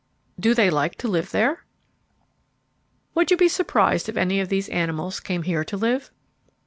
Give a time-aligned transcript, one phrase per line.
[0.39, 1.63] Do they like to live there?
[3.13, 6.09] Would you be surprised if any of these animals came here to live?